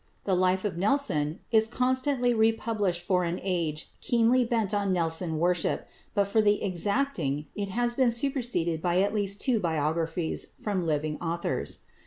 The 0.23 0.33
"Life 0.33 0.65
of 0.65 0.79
Nelson" 0.79 1.41
is 1.51 1.67
constantly 1.67 2.33
republished 2.33 3.03
for 3.05 3.23
an 3.23 3.39
age 3.43 3.91
keenly 4.01 4.43
bent 4.43 4.73
on 4.73 4.91
Nelson 4.93 5.37
worship, 5.37 5.87
but 6.15 6.23
for 6.25 6.41
the 6.41 6.63
exacting 6.63 7.45
it 7.53 7.69
has 7.69 7.93
been 7.93 8.09
superseded 8.09 8.81
by 8.81 8.99
at 9.03 9.13
least 9.13 9.41
two 9.41 9.59
biographies 9.59 10.53
from 10.59 10.87
living 10.87 11.19
authors. 11.21 11.81